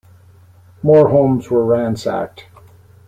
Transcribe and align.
More 0.81 1.09
homes 1.09 1.51
were 1.51 1.63
ransacked. 1.63 2.47